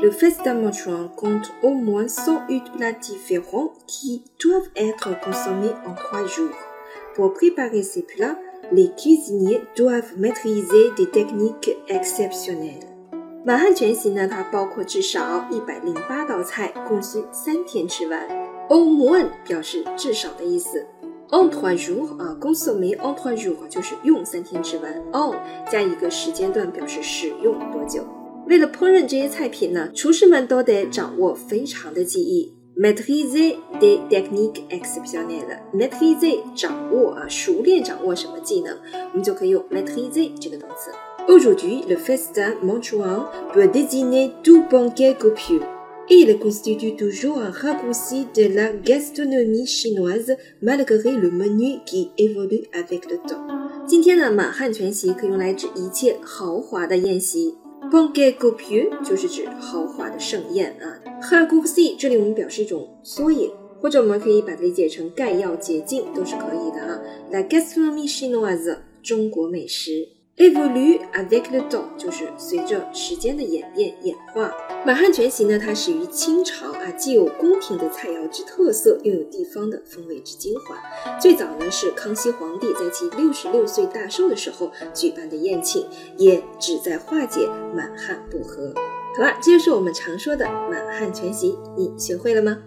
[0.00, 6.26] Le festin Montrouan compte au moins 108 plats différents qui doivent être consommés en trois
[6.26, 6.54] jours.
[7.14, 8.36] Pour préparer ces plats,
[8.72, 12.86] les cuisiniers doivent maîtriser des techniques exceptionnelles.
[13.46, 18.26] 满汉全席呢，它包括至少一百零八道菜，共需三天吃完。
[18.68, 20.86] Au moins 表示至少的意思。
[21.30, 24.92] En trois jours 啊，consommer en trois jours 就是用三天吃完。
[25.12, 25.34] En
[25.70, 28.04] 加一个时间段表示使用多久。
[28.49, 35.59] 为了烹饪这些菜品呢，厨师们都得掌握非常的技艺，maîtriser des techniques exceptionnelles。
[35.71, 38.75] maîtriser 掌握啊，熟练掌握什么技能，
[39.11, 40.89] 我们就可以用 maîtriser 这个动词。
[41.27, 45.61] Aujourd'hui, le festin manchouan peut désigner tout banquet copieux.
[46.09, 53.07] Il constitue toujours un raccourci de la gastronomie chinoise malgré le menu qui évolue avec
[53.11, 53.45] le temps.
[53.85, 57.53] 今天呢，满汉全席可以用来指一切豪华的宴席。
[57.91, 60.99] Ponge gopiu 就是指豪华的盛宴啊。
[61.21, 66.99] ，Haku Ksi 这里我们表示一种缩影，或者我们可以把它理解成概要、捷径都是可以的啊。
[67.31, 70.18] La gastronomie chinoise 中国美食。
[70.39, 74.49] Evolue avec le temps 就是随着时间的演变演化。
[74.85, 80.77] 满汉全席呢，它始于清朝啊，既有宫廷的菜肴之特色，又有地方的风味之精华。
[81.19, 88.73] 最早呢是康熙皇帝在其六十六岁大寿的时候举办的宴请，也旨在化解满汉不和。
[89.17, 92.59] 好了，这就是我们常说的满汉全席，你学会了吗？